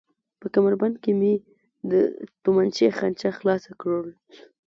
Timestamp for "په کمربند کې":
0.39-1.11